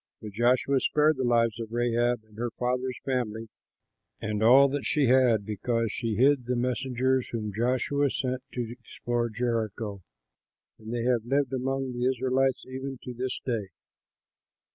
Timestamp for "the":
1.17-1.23, 6.47-6.55, 11.93-12.07